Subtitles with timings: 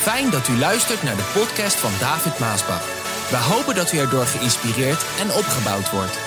[0.00, 2.84] Fijn dat u luistert naar de podcast van David Maasbach.
[3.30, 6.18] We hopen dat u erdoor geïnspireerd en opgebouwd wordt.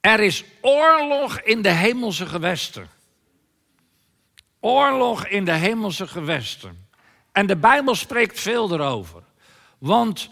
[0.00, 2.88] Er is oorlog in de hemelse gewesten.
[4.60, 6.88] Oorlog in de hemelse gewesten.
[7.32, 9.22] En de Bijbel spreekt veel erover.
[9.78, 10.30] Want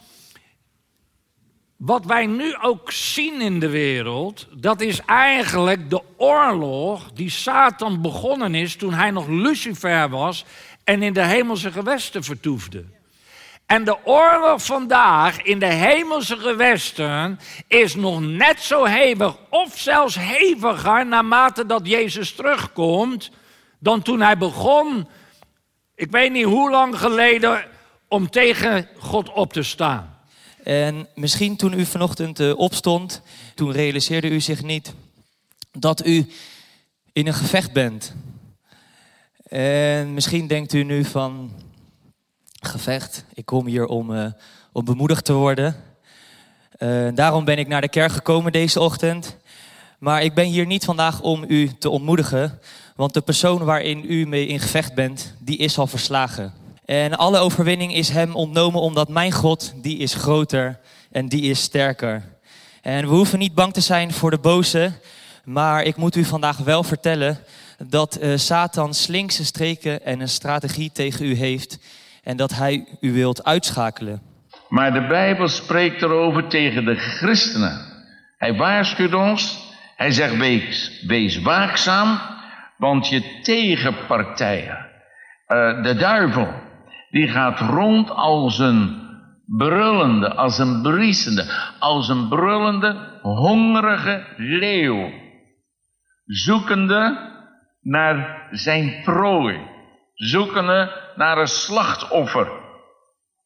[1.81, 8.03] wat wij nu ook zien in de wereld, dat is eigenlijk de oorlog die Satan
[8.03, 10.45] begonnen is toen hij nog Lucifer was
[10.85, 12.85] en in de hemelse gewesten vertoefde.
[13.67, 20.17] En de oorlog vandaag in de hemelse gewesten is nog net zo hevig, of zelfs
[20.19, 23.31] heviger, naarmate dat Jezus terugkomt,
[23.79, 25.09] dan toen hij begon,
[25.95, 27.65] ik weet niet hoe lang geleden,
[28.09, 30.20] om tegen God op te staan.
[30.65, 33.23] En misschien toen u vanochtend uh, opstond,
[33.55, 34.93] toen realiseerde u zich niet
[35.73, 36.31] dat u
[37.13, 38.15] in een gevecht bent.
[39.49, 41.53] En misschien denkt u nu van,
[42.61, 44.27] gevecht, ik kom hier om, uh,
[44.73, 45.77] om bemoedigd te worden.
[46.79, 49.37] Uh, daarom ben ik naar de kerk gekomen deze ochtend.
[49.99, 52.59] Maar ik ben hier niet vandaag om u te ontmoedigen,
[52.97, 56.60] want de persoon waarin u mee in gevecht bent, die is al verslagen.
[56.91, 60.79] En alle overwinning is hem ontnomen omdat mijn God, die is groter
[61.13, 62.23] en die is sterker.
[62.83, 64.93] En we hoeven niet bang te zijn voor de boze,
[65.45, 67.39] maar ik moet u vandaag wel vertellen
[67.89, 71.79] dat uh, Satan slinkse streken en een strategie tegen u heeft
[72.25, 74.23] en dat hij u wilt uitschakelen.
[74.69, 77.81] Maar de Bijbel spreekt erover tegen de christenen.
[78.39, 79.59] Hij waarschuwt ons,
[79.97, 82.21] hij zegt wees, wees waakzaam,
[82.77, 84.87] want je tegenpartijen,
[85.49, 86.69] uh, de duivel,
[87.11, 89.09] die gaat rond als een
[89.47, 95.13] brullende, als een briesende, als een brullende, hongerige leeuw.
[96.25, 97.29] Zoekende
[97.81, 99.61] naar zijn prooi.
[100.15, 102.49] Zoekende naar een slachtoffer.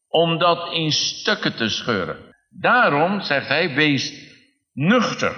[0.07, 2.17] Om dat in stukken te scheuren.
[2.49, 4.13] Daarom zegt hij, wees
[4.73, 5.35] nuchter.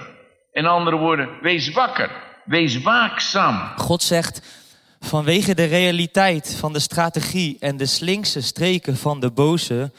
[0.52, 2.10] In andere woorden, wees wakker.
[2.44, 3.72] Wees waakzaam.
[3.76, 4.57] God zegt,
[5.00, 9.92] Vanwege de realiteit van de strategie en de slinkse streken van de boze,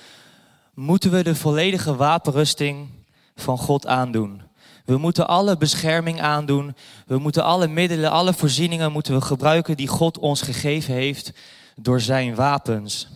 [0.74, 2.90] moeten we de volledige wapenrusting
[3.36, 4.42] van God aandoen.
[4.86, 6.76] We moeten alle bescherming aandoen.
[7.06, 11.32] We moeten alle middelen, alle voorzieningen moeten we gebruiken die God ons gegeven heeft
[11.76, 13.08] door zijn wapens.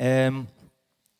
[0.00, 0.48] Um,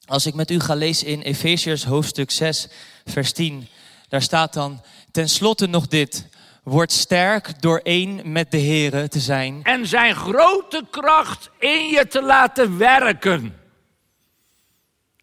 [0.04, 2.68] als ik met u ga lezen in Efeziërs hoofdstuk 6,
[3.04, 3.66] vers 10,
[4.08, 4.80] daar staat dan,
[5.10, 6.26] ten slotte nog dit.
[6.66, 9.60] Word sterk door één met de Here te zijn.
[9.62, 13.60] En zijn grote kracht in je te laten werken.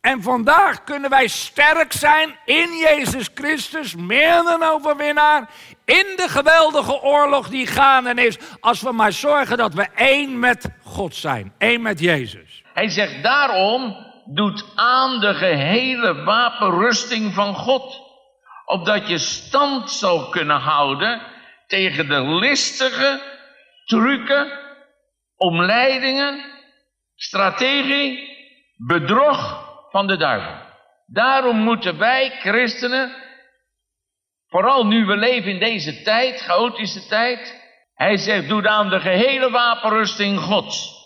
[0.01, 5.49] En vandaag kunnen wij sterk zijn in Jezus Christus, meer dan overwinnaar,
[5.85, 10.69] in de geweldige oorlog die gaande is, als we maar zorgen dat we één met
[10.83, 12.63] God zijn, één met Jezus.
[12.73, 18.01] Hij zegt daarom, doet aan de gehele wapenrusting van God,
[18.65, 21.31] opdat je stand zal kunnen houden
[21.73, 23.21] tegen de listige
[23.85, 24.51] trucken,
[25.35, 26.45] omleidingen,
[27.15, 28.29] strategie,
[28.77, 30.55] bedrog van de duivel.
[31.05, 33.15] Daarom moeten wij christenen,
[34.47, 37.61] vooral nu we leven in deze tijd, chaotische tijd,
[37.95, 41.01] hij zegt, doe aan de gehele wapenrusting Gods.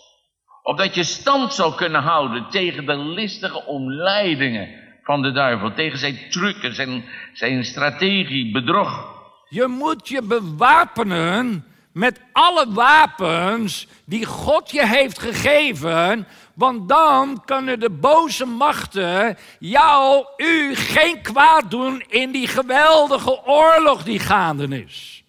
[0.62, 4.68] Opdat je stand zal kunnen houden tegen de listige omleidingen
[5.02, 5.72] van de duivel.
[5.72, 9.17] Tegen zijn trucken, zijn, zijn strategie, bedrog.
[9.48, 16.26] Je moet je bewapenen met alle wapens die God je heeft gegeven.
[16.54, 24.04] Want dan kunnen de boze machten jou, u geen kwaad doen in die geweldige oorlog
[24.04, 25.24] die gaande is.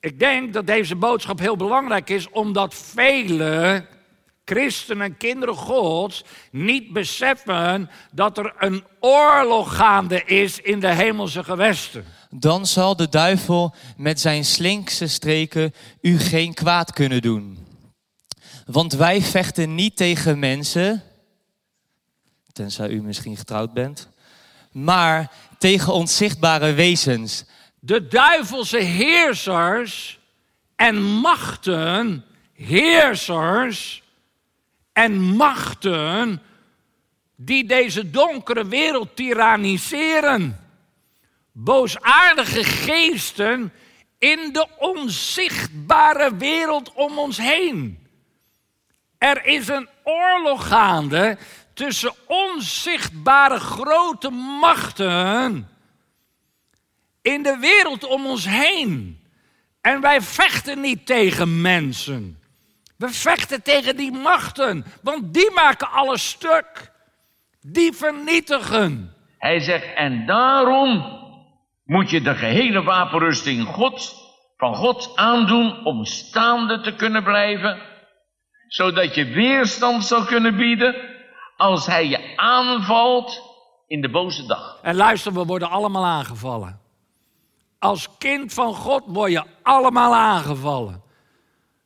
[0.00, 3.86] Ik denk dat deze boodschap heel belangrijk is, omdat vele
[4.44, 11.44] christenen en kinderen Gods niet beseffen dat er een oorlog gaande is in de hemelse
[11.44, 17.58] gewesten dan zal de duivel met zijn slinkse streken u geen kwaad kunnen doen.
[18.66, 21.02] Want wij vechten niet tegen mensen,
[22.52, 24.08] tenzij u misschien getrouwd bent,
[24.72, 27.44] maar tegen onzichtbare wezens.
[27.78, 30.18] De duivelse heersers
[30.76, 34.02] en machten, heersers
[34.92, 36.42] en machten
[37.36, 40.65] die deze donkere wereld tyranniseren
[41.58, 43.72] boosaardige geesten
[44.18, 48.08] in de onzichtbare wereld om ons heen.
[49.18, 51.38] Er is een oorlog gaande
[51.74, 54.30] tussen onzichtbare grote
[54.60, 55.68] machten
[57.22, 59.20] in de wereld om ons heen.
[59.80, 62.40] En wij vechten niet tegen mensen.
[62.96, 66.92] We vechten tegen die machten, want die maken alles stuk.
[67.60, 69.14] Die vernietigen.
[69.38, 71.25] Hij zegt, en daarom
[71.86, 74.14] moet je de gehele wapenrusting God,
[74.56, 77.82] van God aandoen om staande te kunnen blijven,
[78.68, 80.94] zodat je weerstand zal kunnen bieden
[81.56, 83.42] als hij je aanvalt
[83.86, 84.78] in de boze dag.
[84.82, 86.80] En luister, we worden allemaal aangevallen.
[87.78, 91.02] Als kind van God word je allemaal aangevallen.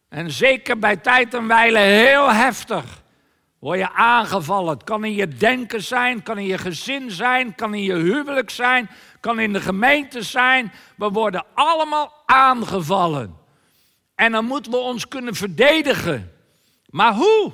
[0.09, 3.03] En zeker bij tijd en wijle heel heftig.
[3.59, 4.73] Word je aangevallen.
[4.73, 8.51] Het kan in je denken zijn, kan in je gezin zijn, kan in je huwelijk
[8.51, 10.73] zijn, kan in de gemeente zijn.
[10.97, 13.37] We worden allemaal aangevallen.
[14.15, 16.33] En dan moeten we ons kunnen verdedigen.
[16.87, 17.53] Maar hoe?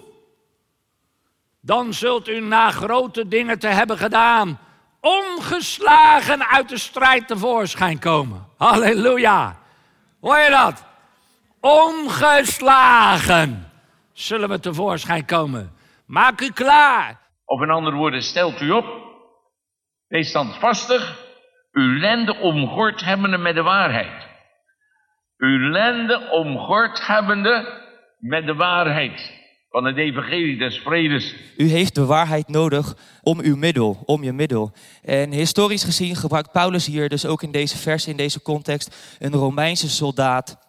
[1.61, 4.59] Dan zult u na grote dingen te hebben gedaan,
[5.01, 8.47] ongeslagen uit de strijd tevoorschijn komen.
[8.57, 9.59] Halleluja.
[10.21, 10.85] Hoor je dat?
[11.61, 13.71] Ongeslagen
[14.13, 15.75] zullen we tevoorschijn komen.
[16.07, 17.21] Maak u klaar.
[17.45, 18.85] Of in andere woorden, stelt u op.
[20.09, 21.26] Wees standvastig.
[21.77, 24.27] Uw lende omgord hebbende met de waarheid.
[25.39, 27.83] Uw lende omgord hebbende
[28.19, 29.33] met de waarheid
[29.71, 31.35] van het evangelie des vredes.
[31.57, 34.73] U heeft de waarheid nodig om uw middel, om je middel.
[35.03, 39.33] En historisch gezien gebruikt Paulus hier dus ook in deze vers, in deze context, een
[39.33, 40.66] Romeinse soldaat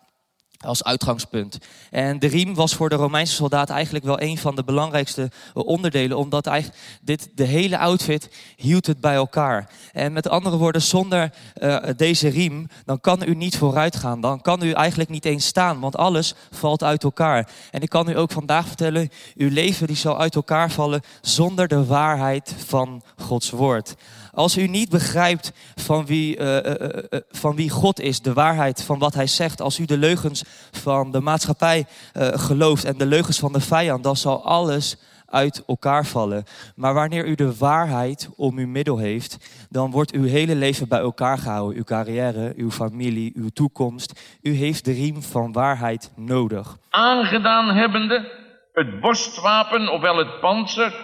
[0.59, 1.57] als uitgangspunt.
[1.91, 6.17] En de riem was voor de Romeinse soldaat eigenlijk wel een van de belangrijkste onderdelen,
[6.17, 9.69] omdat eigenlijk dit, de hele outfit hield het bij elkaar.
[9.93, 11.31] En met andere woorden, zonder
[11.61, 14.21] uh, deze riem, dan kan u niet vooruit gaan.
[14.21, 17.49] Dan kan u eigenlijk niet eens staan, want alles valt uit elkaar.
[17.71, 21.67] En ik kan u ook vandaag vertellen, uw leven die zal uit elkaar vallen zonder
[21.67, 23.95] de waarheid van Gods woord.
[24.37, 28.83] Als u niet begrijpt van wie, uh, uh, uh, van wie God is, de waarheid
[28.83, 33.39] van wat hij zegt, als u de leugens van de maatschappij gelooft en de leugens
[33.39, 36.43] van de vijand, dan zal alles uit elkaar vallen.
[36.75, 39.37] Maar wanneer u de waarheid om uw middel heeft,
[39.69, 41.77] dan wordt uw hele leven bij elkaar gehouden.
[41.77, 44.37] Uw carrière, uw familie, uw toekomst.
[44.41, 46.77] U heeft de riem van waarheid nodig.
[46.89, 50.95] Aangedaan hebbende het borstwapen, ofwel het panzer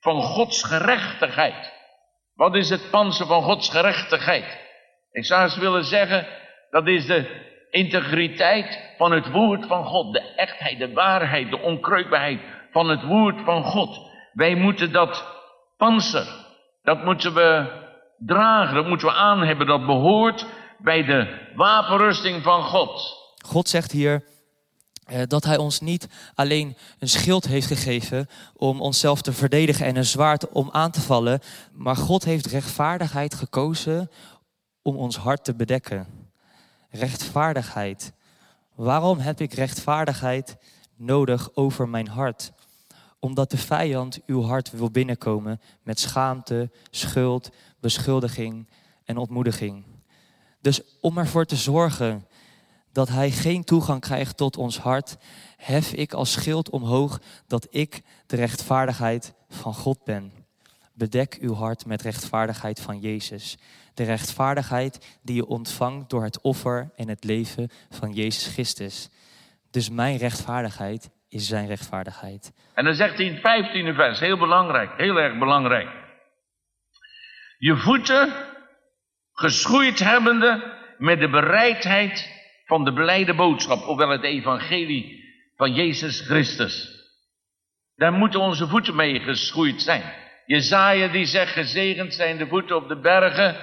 [0.00, 1.79] van Gods gerechtigheid.
[2.40, 4.58] Wat is het panzer van Gods gerechtigheid?
[5.12, 6.26] Ik zou eens willen zeggen,
[6.70, 10.12] dat is de integriteit van het woord van God.
[10.12, 12.40] De echtheid, de waarheid, de onkreukbaarheid
[12.70, 14.00] van het woord van God.
[14.32, 15.24] Wij moeten dat
[15.76, 16.26] panzer,
[16.82, 17.66] dat moeten we
[18.18, 19.66] dragen, dat moeten we aan hebben.
[19.66, 20.46] Dat behoort
[20.78, 23.16] bij de wapenrusting van God.
[23.46, 24.24] God zegt hier,
[25.26, 30.04] dat hij ons niet alleen een schild heeft gegeven om onszelf te verdedigen en een
[30.04, 31.40] zwaard om aan te vallen,
[31.72, 34.10] maar God heeft rechtvaardigheid gekozen
[34.82, 36.06] om ons hart te bedekken.
[36.90, 38.12] Rechtvaardigheid.
[38.74, 40.56] Waarom heb ik rechtvaardigheid
[40.96, 42.52] nodig over mijn hart?
[43.18, 48.68] Omdat de vijand uw hart wil binnenkomen met schaamte, schuld, beschuldiging
[49.04, 49.84] en ontmoediging.
[50.60, 52.26] Dus om ervoor te zorgen
[52.92, 55.16] dat hij geen toegang krijgt tot ons hart,
[55.56, 60.32] hef ik als schild omhoog dat ik de rechtvaardigheid van God ben.
[60.94, 63.58] Bedek uw hart met rechtvaardigheid van Jezus.
[63.94, 69.10] De rechtvaardigheid die je ontvangt door het offer en het leven van Jezus Christus.
[69.70, 72.52] Dus mijn rechtvaardigheid is zijn rechtvaardigheid.
[72.74, 75.88] En dan zegt hij in het 15e vers, heel belangrijk, heel erg belangrijk.
[77.58, 78.32] Je voeten
[79.32, 82.39] geschoeid hebbende met de bereidheid
[82.70, 85.24] van de blijde boodschap, ofwel het evangelie
[85.56, 86.88] van Jezus Christus.
[87.96, 90.02] Daar moeten onze voeten mee geschoeid zijn.
[90.46, 93.56] Jezaja die zegt, gezegend zijn de voeten op de bergen,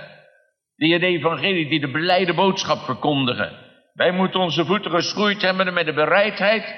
[0.76, 3.52] die het evangelie, die de blijde boodschap verkondigen.
[3.94, 6.76] Wij moeten onze voeten geschoeid hebben met de bereidheid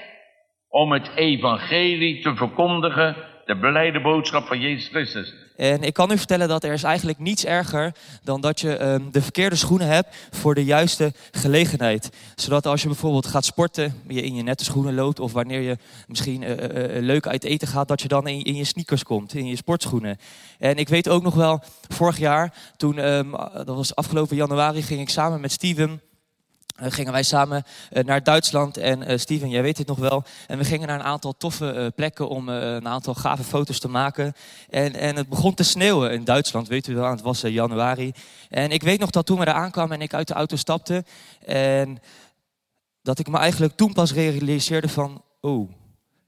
[0.68, 3.16] om het evangelie te verkondigen,
[3.50, 5.34] de blijde boodschap van Jezus Christus.
[5.56, 7.92] En ik kan u vertellen dat er is eigenlijk niets erger
[8.24, 12.10] dan dat je um, de verkeerde schoenen hebt voor de juiste gelegenheid.
[12.36, 15.78] Zodat als je bijvoorbeeld gaat sporten, je in je nette schoenen loopt, of wanneer je
[16.08, 16.58] misschien uh, uh,
[17.02, 20.18] leuk uit eten gaat, dat je dan in, in, je sneakers komt, in je sportschoenen.
[20.60, 25.02] En ik weet ook nog wel, vorig jaar, toen, um, dat was afgelopen januari, ging
[25.02, 26.02] ik samen met Steven
[26.82, 28.78] gingen wij samen uh, naar Duitsland.
[28.78, 30.24] En uh, Steven, jij weet het nog wel.
[30.48, 34.34] En we gingen naar een aantal toffe plekken om een aantal gave foto's te maken.
[34.70, 37.10] En, en het begon te sneeuwen in Duitsland, weet u wel.
[37.10, 38.12] Het was januari.
[38.50, 41.04] En ik weet nog dat toen we daar aankwamen en ik uit de auto stapte.
[41.46, 42.00] En
[43.02, 45.24] dat ik me eigenlijk toen pas realiseerde van...
[45.42, 45.70] Oh,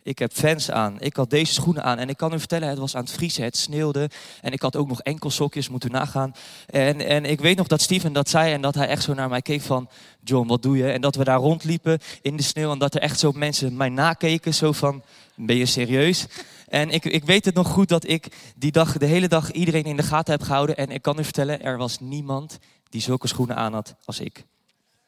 [0.03, 0.99] Ik heb fans aan.
[0.99, 1.97] Ik had deze schoenen aan.
[1.97, 4.09] En ik kan u vertellen, het was aan het vriezen, het sneeuwde.
[4.41, 6.33] En ik had ook nog enkelsokjes moeten nagaan.
[6.65, 9.29] En, en ik weet nog dat Steven dat zei en dat hij echt zo naar
[9.29, 9.89] mij keek van...
[10.23, 10.91] John, wat doe je?
[10.91, 12.71] En dat we daar rondliepen in de sneeuw.
[12.71, 15.03] En dat er echt zo mensen mij nakeken, zo van,
[15.35, 16.25] ben je serieus?
[16.67, 19.83] En ik, ik weet het nog goed dat ik die dag, de hele dag iedereen
[19.83, 20.77] in de gaten heb gehouden.
[20.77, 22.57] En ik kan u vertellen, er was niemand
[22.89, 24.45] die zulke schoenen aan had als ik.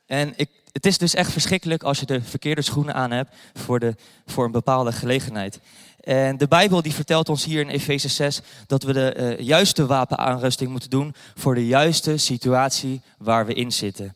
[0.06, 3.80] En ik, het is dus echt verschrikkelijk als je de verkeerde schoenen aan hebt voor,
[3.80, 3.96] de,
[4.26, 5.60] voor een bepaalde gelegenheid.
[6.00, 9.86] En de Bijbel die vertelt ons hier in Efeze 6 dat we de uh, juiste
[9.86, 14.16] wapenaanrusting moeten doen voor de juiste situatie waar we in zitten.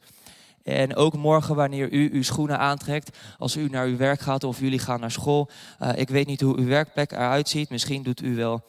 [0.67, 4.59] En ook morgen wanneer u uw schoenen aantrekt, als u naar uw werk gaat of
[4.59, 5.49] jullie gaan naar school.
[5.81, 7.69] Uh, ik weet niet hoe uw werkplek eruit ziet.
[7.69, 8.63] Misschien doet u wel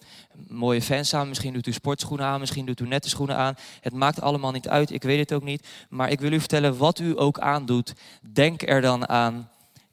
[0.49, 3.55] mooie fans aan, misschien doet u sportschoenen aan, misschien doet u nette schoenen aan.
[3.81, 5.67] Het maakt allemaal niet uit, ik weet het ook niet.
[5.88, 7.95] Maar ik wil u vertellen, wat u ook aandoet,
[8.33, 9.49] denk er dan aan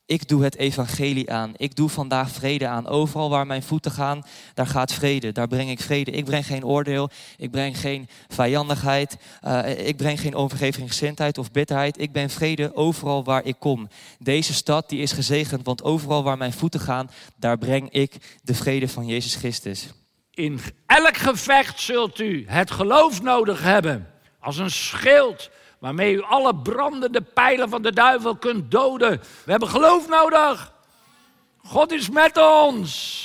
[0.05, 1.53] ik doe het evangelie aan.
[1.57, 2.87] Ik doe vandaag vrede aan.
[2.87, 5.31] Overal waar mijn voeten gaan, daar gaat vrede.
[5.31, 6.11] Daar breng ik vrede.
[6.11, 7.09] Ik breng geen oordeel.
[7.37, 9.17] Ik breng geen vijandigheid.
[9.43, 12.01] Uh, ik breng geen onvergevingsgezindheid of bitterheid.
[12.01, 13.89] Ik ben vrede overal waar ik kom.
[14.19, 18.53] Deze stad die is gezegend, want overal waar mijn voeten gaan, daar breng ik de
[18.53, 19.93] vrede van Jezus Christus.
[20.31, 24.07] In elk gevecht zult u het geloof nodig hebben.
[24.39, 29.21] Als een schild waarmee u alle brandende pijlen van de duivel kunt doden.
[29.45, 30.71] We hebben geloof nodig.
[31.57, 33.23] God is met ons.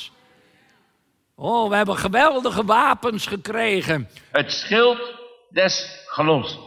[1.34, 4.08] Oh, we hebben geweldige wapens gekregen.
[4.30, 4.98] Het schild
[5.50, 6.58] des geloofs.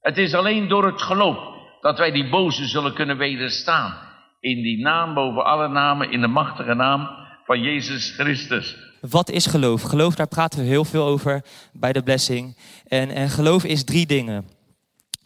[0.00, 1.36] Het is alleen door het geloof
[1.80, 3.94] dat wij die boze zullen kunnen wederstaan.
[4.40, 7.08] In die naam boven alle namen, in de machtige naam
[7.44, 8.76] van Jezus Christus.
[9.00, 9.82] Wat is geloof?
[9.82, 12.56] Geloof, daar praten we heel veel over bij de blessing.
[12.86, 14.57] En, en geloof is drie dingen.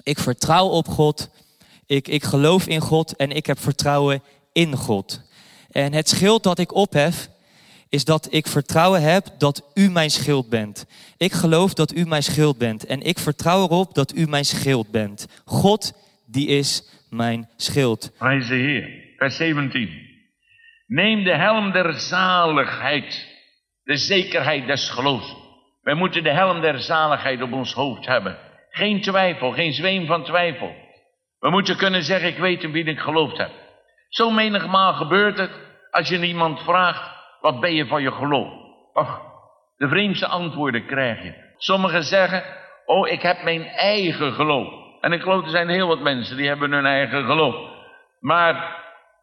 [0.03, 1.31] Ik vertrouw op God,
[1.87, 5.23] ik, ik geloof in God en ik heb vertrouwen in God.
[5.71, 7.29] En het schild dat ik ophef,
[7.89, 10.87] is dat ik vertrouwen heb dat u mijn schild bent.
[11.17, 14.91] Ik geloof dat u mijn schild bent en ik vertrouw erop dat u mijn schild
[14.91, 15.43] bent.
[15.45, 15.93] God,
[16.27, 18.13] die is mijn schild.
[18.19, 19.15] Heer.
[19.17, 20.11] Vers 17.
[20.87, 23.27] Neem de helm der zaligheid,
[23.83, 25.35] de zekerheid des geloofs.
[25.83, 28.52] Wij moeten de helm der zaligheid op ons hoofd hebben.
[28.75, 30.75] Geen twijfel, geen zweem van twijfel.
[31.39, 33.51] We moeten kunnen zeggen, ik weet in wie ik geloofd heb.
[34.09, 35.51] Zo menigmaal gebeurt het
[35.91, 37.11] als je iemand vraagt,
[37.41, 38.53] wat ben je van je geloof?
[38.93, 39.21] Och,
[39.77, 41.35] de vreemdste antwoorden krijg je.
[41.57, 42.43] Sommigen zeggen,
[42.85, 44.69] oh ik heb mijn eigen geloof.
[45.01, 47.55] En ik geloof er zijn heel wat mensen die hebben hun eigen geloof.
[48.21, 48.77] Maar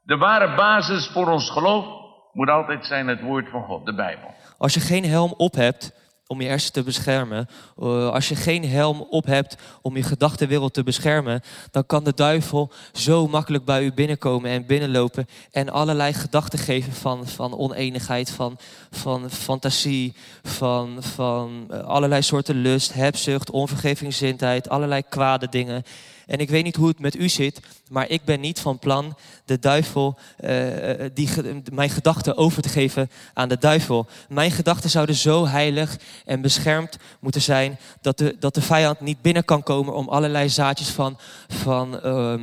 [0.03, 1.86] de ware basis voor ons geloof
[2.34, 4.34] moet altijd zijn het woord van God, de Bijbel.
[4.58, 5.99] Als je geen helm op hebt,
[6.32, 7.50] om je hersenen te beschermen.
[7.80, 12.14] Uh, als je geen helm op hebt om je gedachtenwereld te beschermen, dan kan de
[12.16, 18.32] duivel zo makkelijk bij u binnenkomen en binnenlopen en allerlei gedachten geven van, van oneenigheid,
[18.32, 18.58] van,
[18.92, 25.84] van fantasie, van, van uh, allerlei soorten lust, hebzucht, onvergevingszindheid, allerlei kwade dingen.
[26.30, 29.18] En ik weet niet hoe het met u zit, maar ik ben niet van plan
[29.46, 31.30] de duivel, uh, die,
[31.74, 34.08] mijn gedachten over te geven aan de duivel.
[34.28, 39.22] Mijn gedachten zouden zo heilig en beschermd moeten zijn dat de, dat de vijand niet
[39.22, 41.18] binnen kan komen om allerlei zaadjes van,
[41.48, 42.34] van uh,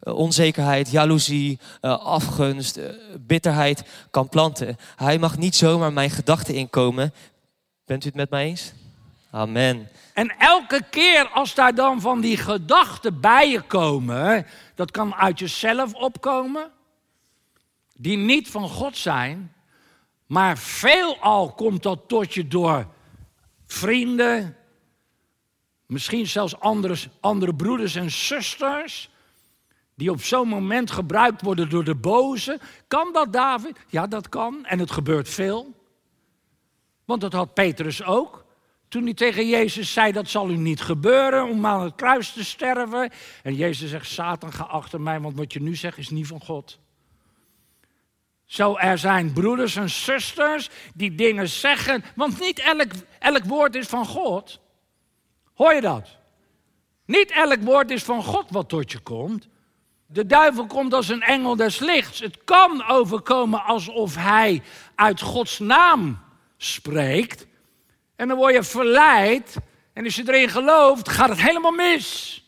[0.00, 2.78] onzekerheid, jaloezie, uh, afgunst,
[3.20, 4.76] bitterheid kan planten.
[4.96, 7.12] Hij mag niet zomaar mijn gedachten inkomen.
[7.84, 8.72] Bent u het met mij eens?
[9.30, 9.88] Amen.
[10.14, 15.38] En elke keer als daar dan van die gedachten bij je komen, dat kan uit
[15.38, 16.70] jezelf opkomen,
[17.96, 19.54] die niet van God zijn,
[20.26, 22.86] maar veelal komt dat tot je door
[23.66, 24.56] vrienden,
[25.86, 29.10] misschien zelfs andere, andere broeders en zusters,
[29.94, 32.60] die op zo'n moment gebruikt worden door de boze.
[32.88, 33.78] Kan dat, David?
[33.88, 34.64] Ja, dat kan.
[34.64, 35.72] En het gebeurt veel.
[37.04, 38.43] Want dat had Petrus ook.
[38.94, 42.44] Toen hij tegen Jezus zei, dat zal u niet gebeuren om aan het kruis te
[42.44, 43.10] sterven.
[43.42, 46.40] En Jezus zegt, Satan, ga achter mij, want wat je nu zegt is niet van
[46.40, 46.78] God.
[48.44, 53.86] Zo, er zijn broeders en zusters die dingen zeggen, want niet elk, elk woord is
[53.86, 54.60] van God.
[55.54, 56.08] Hoor je dat?
[57.06, 59.48] Niet elk woord is van God wat tot je komt.
[60.06, 62.20] De duivel komt als een engel des lichts.
[62.20, 64.62] Het kan overkomen alsof hij
[64.94, 66.18] uit Gods naam
[66.56, 67.46] spreekt.
[68.24, 69.56] En dan word je verleid.
[69.92, 72.42] En als je erin gelooft, gaat het helemaal mis.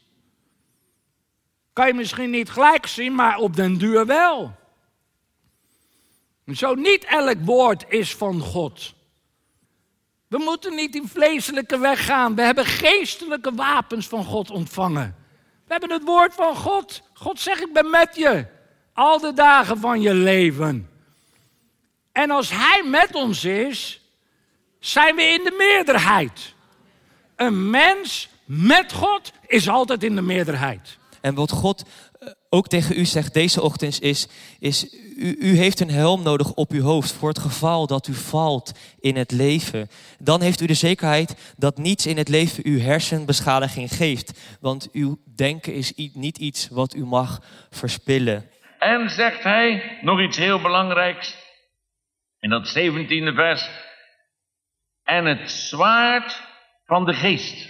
[1.72, 4.54] Kan je misschien niet gelijk zien, maar op den duur wel.
[6.46, 8.94] Zo niet elk woord is van God.
[10.28, 12.34] We moeten niet die vleeselijke weg gaan.
[12.34, 15.16] We hebben geestelijke wapens van God ontvangen.
[15.66, 17.02] We hebben het woord van God.
[17.14, 18.46] God zegt, ik ben met je.
[18.92, 20.90] Al de dagen van je leven.
[22.12, 24.05] En als Hij met ons is,
[24.86, 26.54] zijn we in de meerderheid.
[27.36, 30.98] Een mens met God is altijd in de meerderheid.
[31.20, 31.88] En wat God
[32.18, 34.28] eh, ook tegen u zegt deze ochtend is,
[34.58, 38.14] is u, u heeft een helm nodig op uw hoofd voor het geval dat u
[38.14, 39.88] valt in het leven.
[40.18, 44.56] Dan heeft u de zekerheid dat niets in het leven u hersenbeschadiging geeft.
[44.60, 47.40] Want uw denken is niet iets wat u mag
[47.70, 48.50] verspillen.
[48.78, 51.36] En zegt hij nog iets heel belangrijks.
[52.40, 53.68] In dat 17e vers.
[55.06, 56.42] En het zwaard
[56.86, 57.68] van de geest.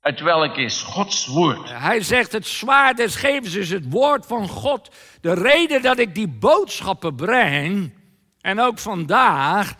[0.00, 1.68] Het welk is Gods woord.
[1.68, 4.94] Hij zegt het zwaard des gevens is het woord van God.
[5.20, 7.94] De reden dat ik die boodschappen breng,
[8.40, 9.74] en ook vandaag,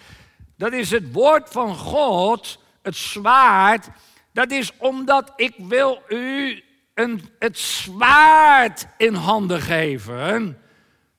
[0.57, 3.89] dat is het woord van God, het zwaard.
[4.33, 6.63] Dat is omdat ik wil u
[6.95, 10.59] een, het zwaard in handen geven.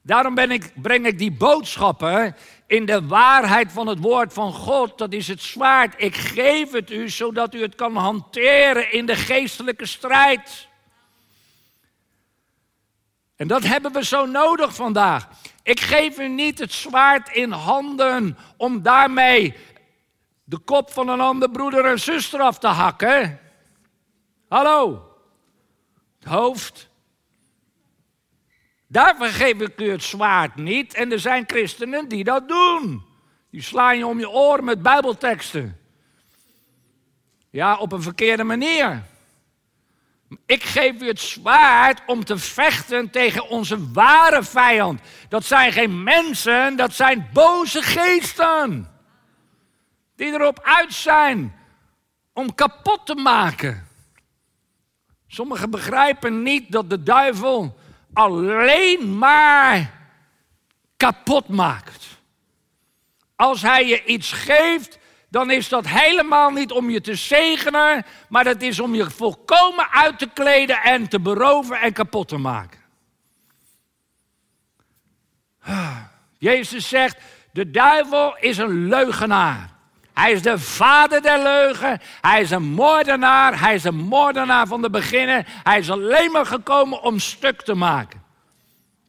[0.02, 2.36] Daarom ben ik, breng ik die boodschappen
[2.68, 4.98] in de waarheid van het woord van God.
[4.98, 5.94] Dat is het zwaard.
[5.98, 10.68] Ik geef het u zodat u het kan hanteren in de geestelijke strijd.
[13.36, 15.28] En dat hebben we zo nodig vandaag.
[15.64, 19.56] Ik geef u niet het zwaard in handen om daarmee
[20.44, 23.40] de kop van een ander broeder en zuster af te hakken.
[24.48, 25.10] Hallo,
[26.20, 26.92] het hoofd.
[28.94, 30.94] Daarvoor geef ik u het zwaard niet.
[30.94, 33.06] En er zijn christenen die dat doen.
[33.50, 35.80] Die slaan je om je oren met bijbelteksten.
[37.50, 39.04] Ja, op een verkeerde manier.
[40.46, 45.02] Ik geef u het zwaard om te vechten tegen onze ware vijand.
[45.30, 48.92] Dat zijn geen mensen, dat zijn boze geesten.
[50.16, 51.56] Die erop uit zijn
[52.34, 53.88] om kapot te maken.
[55.28, 57.82] Sommigen begrijpen niet dat de duivel
[58.14, 59.92] alleen maar
[60.98, 62.06] kapot maakt.
[63.36, 68.44] Als hij je iets geeft, dan is dat helemaal niet om je te zegenen, maar
[68.44, 72.80] dat is om je volkomen uit te kleden en te beroven en kapot te maken.
[76.38, 77.18] Jezus zegt,
[77.52, 79.73] de duivel is een leugenaar.
[80.14, 82.00] Hij is de vader der leugen.
[82.22, 83.60] Hij is een moordenaar.
[83.60, 85.44] Hij is een moordenaar van de beginnen.
[85.48, 88.24] Hij is alleen maar gekomen om stuk te maken.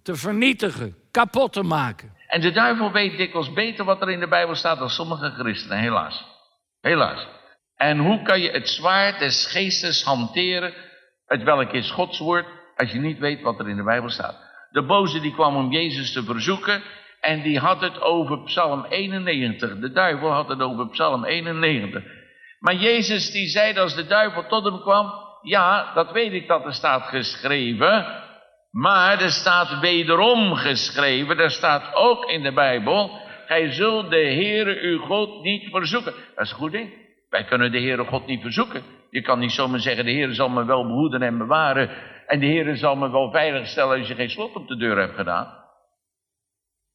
[0.03, 2.12] Te vernietigen, kapot te maken.
[2.27, 5.79] En de duivel weet dikwijls beter wat er in de Bijbel staat dan sommige christenen,
[5.79, 6.25] helaas.
[6.81, 7.27] Helaas.
[7.77, 10.75] En hoe kan je het zwaard des geestes hanteren,
[11.27, 14.37] het welk is Gods woord, als je niet weet wat er in de Bijbel staat?
[14.71, 16.83] De boze die kwam om Jezus te verzoeken
[17.24, 19.78] en die had het over Psalm 91.
[19.78, 22.02] De duivel had het over Psalm 91.
[22.58, 26.64] Maar Jezus die zei als de duivel tot hem kwam, ja, dat weet ik dat
[26.64, 28.06] er staat geschreven,
[28.70, 34.80] maar er staat wederom geschreven, er staat ook in de Bijbel, gij zult de Heere
[34.80, 36.14] uw God niet verzoeken.
[36.34, 36.92] Dat is een goed ding.
[37.30, 38.82] Wij kunnen de Heere God niet verzoeken.
[39.10, 41.90] Je kan niet zomaar zeggen, de Heere zal me wel behoeden en bewaren.
[42.26, 44.98] En de Heere zal me wel veilig stellen als je geen slot op de deur
[44.98, 45.63] hebt gedaan.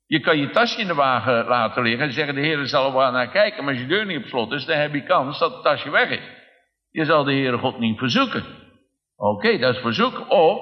[0.10, 2.94] Je kan je tasje in de wagen laten liggen en zeggen, de Heer zal er
[2.94, 3.64] wel naar kijken.
[3.64, 5.90] Maar als je deur niet op slot is, dan heb je kans dat het tasje
[5.90, 6.24] weg is.
[6.92, 8.46] Je zal de Heere God niet verzoeken.
[9.16, 10.30] Oké, dat is verzoek.
[10.30, 10.60] Of,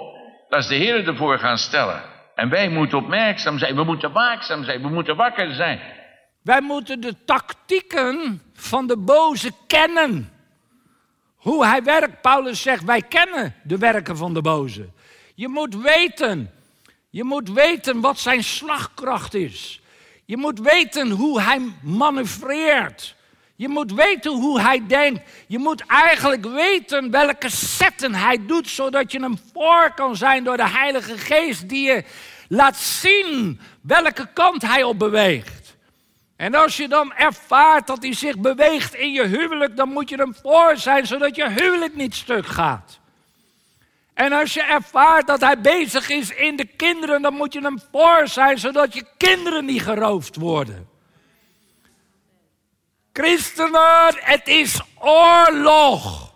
[0.49, 2.01] dat is de Heer ervoor gaan stellen.
[2.35, 5.79] En wij moeten opmerkzaam zijn, we moeten waakzaam zijn, we moeten wakker zijn.
[6.43, 10.29] Wij moeten de tactieken van de boze kennen.
[11.35, 12.21] Hoe hij werkt.
[12.21, 14.89] Paulus zegt, wij kennen de werken van de boze.
[15.35, 16.51] Je moet weten
[17.17, 19.81] je moet weten wat zijn slagkracht is.
[20.25, 23.15] Je moet weten hoe hij manoeuvreert.
[23.55, 25.21] Je moet weten hoe hij denkt.
[25.47, 30.57] Je moet eigenlijk weten welke zetten hij doet, zodat je hem voor kan zijn door
[30.57, 32.03] de Heilige Geest die je
[32.47, 35.75] laat zien welke kant hij op beweegt.
[36.35, 40.15] En als je dan ervaart dat hij zich beweegt in je huwelijk, dan moet je
[40.15, 42.99] hem voor zijn, zodat je huwelijk niet stuk gaat.
[44.17, 47.79] En als je ervaart dat hij bezig is in de kinderen, dan moet je hem
[47.91, 50.89] voor zijn, zodat je kinderen niet geroofd worden.
[53.13, 56.33] Christenen, het is oorlog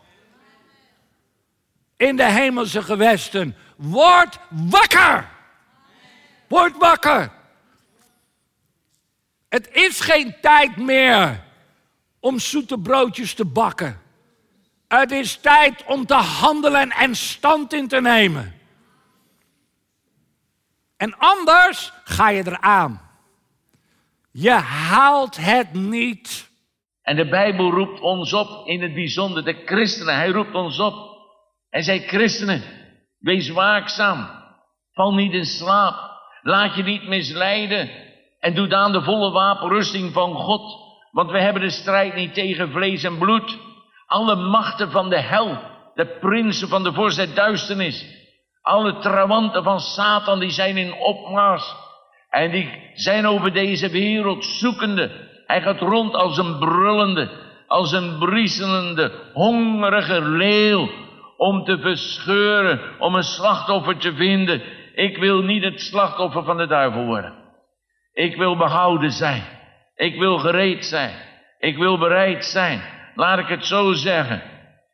[1.98, 3.56] in de hemelse gewesten.
[3.76, 5.30] Word wakker!
[6.48, 7.32] Word wakker!
[9.50, 11.44] Het is geen tijd meer
[12.20, 14.01] om zoete broodjes te bakken.
[15.00, 18.54] Het is tijd om te handelen en stand in te nemen.
[20.98, 23.02] En anders ga je eraan.
[24.32, 26.50] Je haalt het niet.
[27.02, 30.16] En de Bijbel roept ons op, in het bijzonder de christenen.
[30.16, 30.96] Hij roept ons op.
[31.70, 32.64] Hij zei, christenen,
[33.20, 34.30] wees waakzaam.
[34.94, 35.96] Val niet in slaap.
[36.42, 37.90] Laat je niet misleiden.
[38.40, 40.80] En doet aan de volle wapenrusting van God.
[41.12, 43.70] Want we hebben de strijd niet tegen vlees en bloed.
[44.12, 45.58] Alle machten van de hel,
[45.94, 48.06] de prinsen van de der duisternis.
[48.62, 51.76] Alle trawanten van Satan die zijn in opmars.
[52.30, 55.12] En die zijn over deze wereld zoekende.
[55.46, 57.30] Hij gaat rond als een brullende,
[57.68, 60.90] als een briezelende, hongerige leeuw.
[61.38, 64.62] Om te verscheuren, om een slachtoffer te vinden.
[64.96, 67.34] Ik wil niet het slachtoffer van de duivel worden.
[68.14, 69.44] Ik wil behouden zijn.
[69.96, 71.14] Ik wil gereed zijn.
[71.60, 73.00] Ik wil bereid zijn.
[73.22, 74.42] Laat ik het zo zeggen.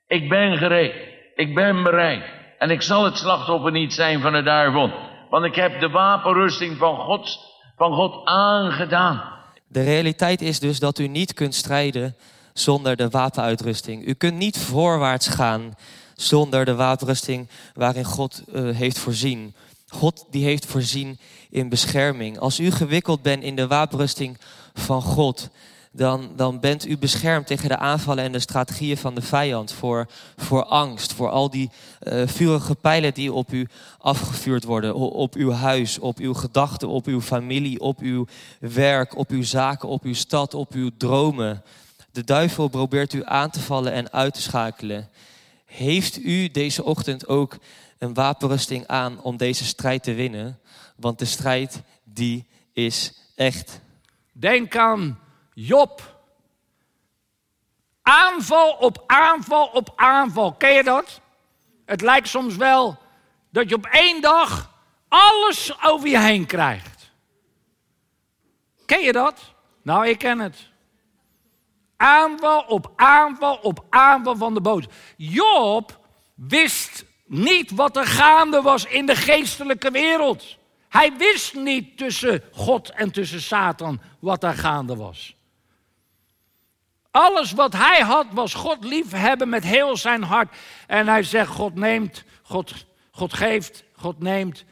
[0.07, 0.93] Ik ben gereed.
[1.35, 2.23] Ik ben bereid.
[2.59, 4.91] En ik zal het slachtoffer niet zijn van de duivel.
[5.29, 7.39] Want ik heb de wapenrusting van God,
[7.77, 9.21] van God aangedaan.
[9.67, 12.15] De realiteit is dus dat u niet kunt strijden
[12.53, 14.07] zonder de wapenuitrusting.
[14.07, 15.73] U kunt niet voorwaarts gaan
[16.15, 19.55] zonder de wapenrusting waarin God uh, heeft voorzien.
[19.87, 22.39] God die heeft voorzien in bescherming.
[22.39, 24.37] Als u gewikkeld bent in de wapenrusting
[24.73, 25.49] van God,
[25.97, 29.73] dan, dan bent u beschermd tegen de aanvallen en de strategieën van de vijand.
[29.73, 30.07] Voor,
[30.37, 31.69] voor angst, voor al die
[32.03, 34.95] uh, vurige pijlen die op u afgevuurd worden.
[34.95, 38.25] Op uw huis, op uw gedachten, op uw familie, op uw
[38.59, 41.63] werk, op uw zaken, op uw stad, op uw dromen.
[42.11, 45.09] De duivel probeert u aan te vallen en uit te schakelen.
[45.65, 47.57] Heeft u deze ochtend ook
[47.97, 50.59] een wapenrusting aan om deze strijd te winnen?
[50.95, 53.79] Want de strijd, die is echt.
[54.31, 55.17] Denk aan
[55.59, 56.01] Job.
[58.01, 60.53] Aanval op aanval op aanval.
[60.53, 61.21] Ken je dat?
[61.85, 62.97] Het lijkt soms wel
[63.49, 64.71] dat je op één dag
[65.07, 67.11] alles over je heen krijgt.
[68.85, 69.53] Ken je dat?
[69.81, 70.69] Nou, ik ken het.
[71.95, 74.85] Aanval op aanval op aanval van de boos.
[75.15, 75.99] Job
[76.35, 80.57] wist niet wat er gaande was in de geestelijke wereld.
[80.89, 85.36] Hij wist niet tussen God en tussen Satan wat er gaande was.
[87.11, 90.55] Alles wat hij had was God liefhebben met heel zijn hart.
[90.87, 94.65] En hij zegt, God neemt, God, God geeft, God neemt.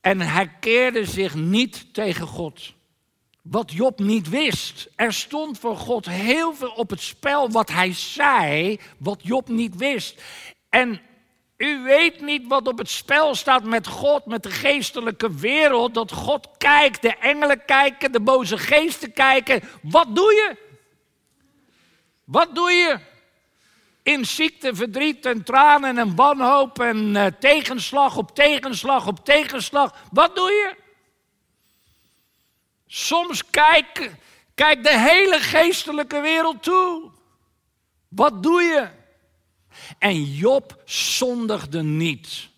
[0.00, 2.74] En hij keerde zich niet tegen God.
[3.42, 4.88] Wat Job niet wist.
[4.96, 9.76] Er stond voor God heel veel op het spel wat hij zei, wat Job niet
[9.76, 10.22] wist.
[10.68, 11.00] En
[11.56, 15.94] u weet niet wat op het spel staat met God, met de geestelijke wereld.
[15.94, 19.62] Dat God kijkt, de engelen kijken, de boze geesten kijken.
[19.82, 20.56] Wat doe je?
[22.28, 22.98] Wat doe je?
[24.02, 29.94] In ziekte, verdriet en tranen en wanhoop en uh, tegenslag op tegenslag op tegenslag.
[30.12, 30.76] Wat doe je?
[32.86, 34.10] Soms kijkt
[34.54, 37.10] kijk de hele geestelijke wereld toe.
[38.08, 38.88] Wat doe je?
[39.98, 42.48] En Job zondigde niet.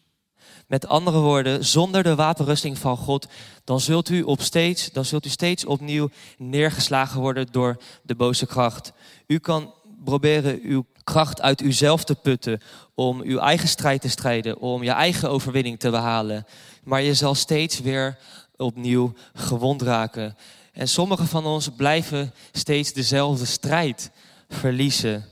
[0.71, 3.27] Met andere woorden, zonder de wapenrusting van God,
[3.65, 8.47] dan zult u op steeds, dan zult u steeds opnieuw neergeslagen worden door de boze
[8.47, 8.93] kracht.
[9.27, 12.61] U kan proberen uw kracht uit uzelf te putten
[12.95, 16.47] om uw eigen strijd te strijden, om je eigen overwinning te behalen.
[16.85, 18.19] Maar je zal steeds weer
[18.57, 20.37] opnieuw gewond raken.
[20.73, 24.11] En sommigen van ons blijven steeds dezelfde strijd
[24.49, 25.25] verliezen.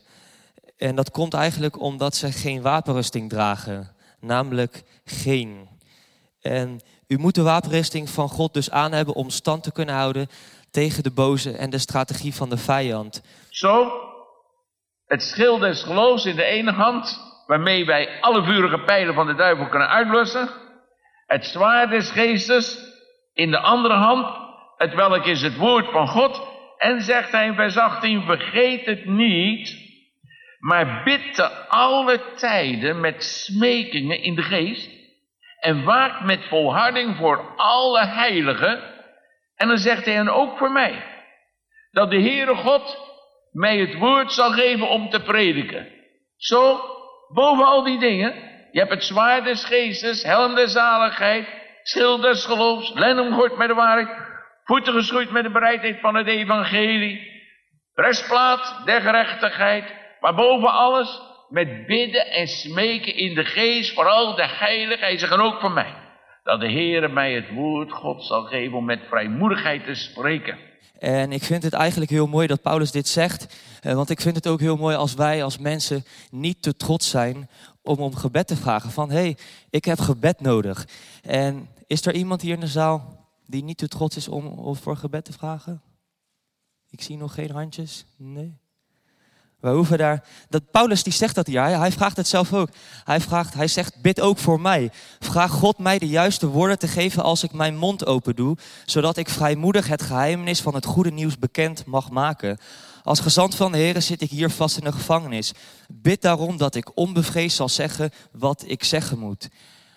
[0.77, 5.69] En dat komt eigenlijk omdat ze geen wapenrusting dragen, namelijk geen.
[6.41, 10.29] En u moet de wapenrusting van God dus aan hebben om stand te kunnen houden
[10.71, 13.23] tegen de boze en de strategie van de vijand.
[13.51, 13.93] Zo,
[15.07, 19.35] het schild des geloofs in de ene hand, waarmee wij alle vurige pijlen van de
[19.35, 20.49] duivel kunnen uitblussen.
[21.27, 22.79] Het zwaard des geestes
[23.33, 24.37] in de andere hand,
[24.77, 26.41] het welk is het woord van God.
[26.79, 29.88] En zegt hij in vers 18, vergeet het niet
[30.59, 34.91] maar bid te alle tijden met smekingen in de geest.
[35.61, 38.83] En waakt met volharding voor alle heiligen.
[39.57, 41.05] En dan zegt hij, en ook voor mij.
[41.91, 42.99] Dat de Heere God
[43.53, 45.89] mij het woord zal geven om te prediken.
[46.37, 46.81] Zo,
[47.29, 48.35] boven al die dingen.
[48.71, 51.49] Je hebt het zwaard des geestes, helm der zaligheid,
[51.83, 54.09] schild des geloofs, lennomgord met de waarheid,
[54.65, 57.43] voeten geschoeid met de bereidheid van het evangelie,
[57.95, 59.85] breastplaat der gerechtigheid,
[60.21, 65.05] maar boven alles met bidden en smeken in de geest, vooral de heilige.
[65.05, 65.95] Hij zegt ook voor mij.
[66.43, 70.59] Dat de Heer mij het woord God zal geven om met vrijmoedigheid te spreken.
[70.99, 73.61] En ik vind het eigenlijk heel mooi dat Paulus dit zegt.
[73.83, 77.11] Eh, want ik vind het ook heel mooi als wij als mensen niet te trots
[77.11, 77.49] zijn
[77.83, 78.91] om om gebed te vragen.
[78.91, 79.37] Van hé, hey,
[79.71, 80.89] ik heb gebed nodig.
[81.23, 84.97] En is er iemand hier in de zaal die niet te trots is om voor
[84.97, 85.83] gebed te vragen?
[86.91, 88.05] Ik zie nog geen handjes.
[88.17, 88.59] Nee.
[89.61, 90.25] We hoeven daar.
[90.49, 91.47] Dat Paulus die zegt dat.
[91.47, 92.69] Hij, hij vraagt het zelf ook.
[93.05, 94.91] Hij, vraagt, hij zegt: Bid ook voor mij.
[95.19, 98.57] Vraag God mij de juiste woorden te geven als ik mijn mond open doe.
[98.87, 102.59] Zodat ik vrijmoedig het geheimnis van het goede nieuws bekend mag maken.
[103.03, 105.53] Als gezant van de Heer zit ik hier vast in de gevangenis.
[105.89, 109.49] Bid daarom dat ik onbevreesd zal zeggen wat ik zeggen moet.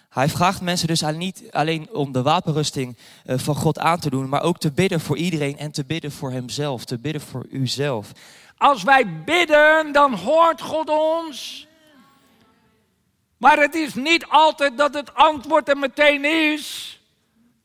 [0.09, 4.29] Hij vraagt mensen dus niet alleen om de wapenrusting eh, van God aan te doen,
[4.29, 8.11] maar ook te bidden voor iedereen en te bidden voor hemzelf, te bidden voor uzelf.
[8.61, 11.67] Als wij bidden, dan hoort God ons.
[13.37, 16.99] Maar het is niet altijd dat het antwoord er meteen is.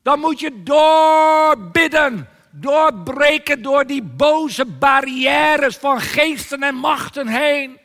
[0.01, 7.79] Dan moet je doorbidden, doorbreken door die boze barrières van geesten en machten heen.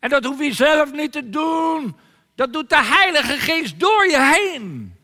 [0.00, 1.96] En dat hoef je zelf niet te doen.
[2.34, 4.96] Dat doet de Heilige Geest door je heen.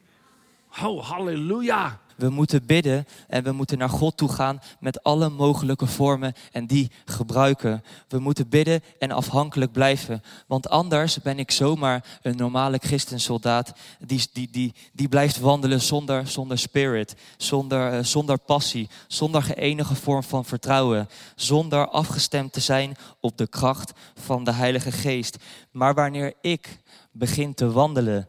[0.83, 2.01] Oh, halleluja.
[2.23, 6.67] We moeten bidden en we moeten naar God toe gaan met alle mogelijke vormen en
[6.67, 7.85] die gebruiken.
[8.09, 10.23] We moeten bidden en afhankelijk blijven.
[10.47, 16.27] Want anders ben ik zomaar een normale christensoldaat die, die, die, die blijft wandelen zonder,
[16.27, 22.97] zonder spirit, zonder, uh, zonder passie, zonder enige vorm van vertrouwen, zonder afgestemd te zijn
[23.21, 25.37] op de kracht van de Heilige Geest.
[25.71, 26.79] Maar wanneer ik
[27.13, 28.29] begin te wandelen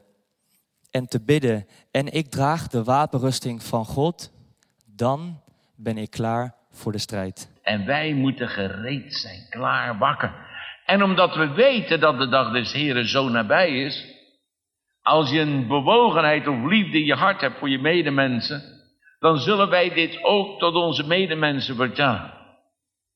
[0.93, 4.31] en te bidden en ik draag de wapenrusting van God,
[4.95, 5.41] dan
[5.75, 7.49] ben ik klaar voor de strijd.
[7.61, 10.33] En wij moeten gereed zijn, klaar, wakker.
[10.85, 14.05] En omdat we weten dat de dag des Heren zo nabij is,
[15.01, 18.61] als je een bewogenheid of liefde in je hart hebt voor je medemensen,
[19.19, 22.33] dan zullen wij dit ook tot onze medemensen vertellen.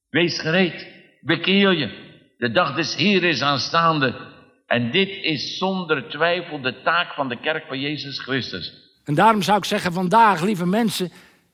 [0.10, 0.88] Wees gereed,
[1.22, 2.06] bekeer je.
[2.38, 4.36] De dag des Heren is aanstaande.
[4.68, 8.74] En dit is zonder twijfel de taak van de kerk van Jezus Christus.
[9.04, 11.12] En daarom zou ik zeggen vandaag, lieve mensen,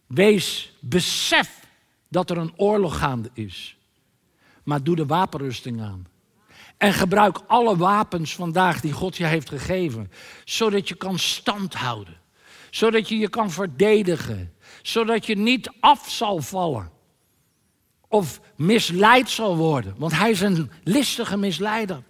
[0.07, 1.59] wees besef
[2.09, 3.77] dat er een oorlog gaande is.
[4.63, 6.07] Maar doe de wapenrusting aan.
[6.77, 10.11] En gebruik alle wapens vandaag die God je heeft gegeven,
[10.45, 12.21] zodat je kan standhouden.
[12.69, 14.53] Zodat je je kan verdedigen.
[14.81, 16.91] Zodat je niet af zal vallen.
[18.07, 19.95] Of misleid zal worden.
[19.97, 22.03] Want hij is een listige misleider.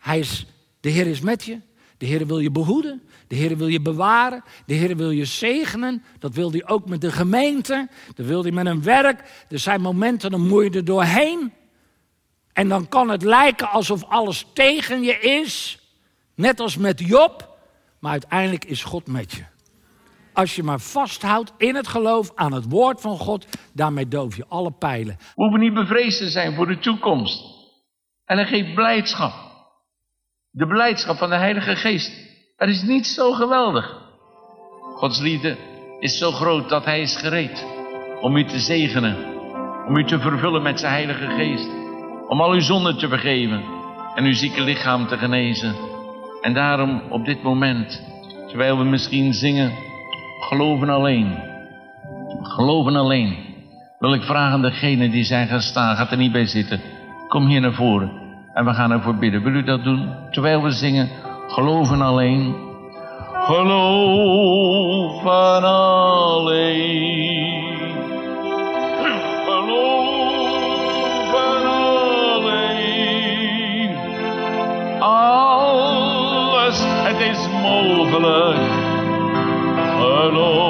[0.00, 0.46] Hij is,
[0.80, 1.60] de Heer is met je.
[1.98, 3.02] De Heer wil je behoeden.
[3.28, 4.44] De Heer wil je bewaren.
[4.66, 6.02] De Heer wil je zegenen.
[6.18, 7.88] Dat wil hij ook met de gemeente.
[8.14, 9.44] Dat wil hij met een werk.
[9.48, 11.52] Er zijn momenten, dan moet je er doorheen.
[12.52, 15.78] En dan kan het lijken alsof alles tegen je is.
[16.34, 17.58] Net als met Job.
[17.98, 19.44] Maar uiteindelijk is God met je.
[20.32, 24.44] Als je maar vasthoudt in het geloof aan het woord van God, daarmee doof je
[24.48, 25.16] alle pijlen.
[25.18, 27.44] We hoeven niet bevreesd te zijn voor de toekomst.
[28.24, 29.49] En dan geeft blijdschap.
[30.52, 32.12] De blijdschap van de Heilige Geest.
[32.56, 33.98] Er is niets zo geweldig.
[34.94, 35.56] Gods liefde
[35.98, 37.66] is zo groot dat Hij is gereed
[38.20, 39.16] om u te zegenen.
[39.86, 41.68] Om u te vervullen met zijn Heilige Geest.
[42.28, 43.62] Om al uw zonden te vergeven
[44.14, 45.74] en uw zieke lichaam te genezen.
[46.40, 48.02] En daarom op dit moment,
[48.48, 49.72] terwijl we misschien zingen,
[50.40, 51.38] geloven alleen.
[52.42, 53.36] Geloven alleen.
[53.98, 56.80] Wil ik vragen degene die zijn gaan staan, gaat er niet bij zitten.
[57.28, 58.19] Kom hier naar voren.
[58.60, 59.42] En we gaan ervoor bidden.
[59.42, 60.08] Wil u dat doen?
[60.30, 61.08] Terwijl we zingen,
[61.48, 62.54] geloven alleen.
[63.32, 64.42] Geloven
[65.64, 66.88] alleen.
[69.46, 70.46] Geloven
[72.36, 72.76] alleen.
[75.00, 78.58] Alles, het is mogelijk.
[79.98, 80.69] Geloven